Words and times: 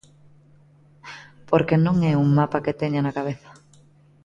Porque 1.49 1.75
non 1.85 1.95
é 2.11 2.13
un 2.23 2.29
mapa 2.39 2.63
que 2.65 2.77
teña 2.81 3.01
na 3.03 3.15
cabeza. 3.17 3.49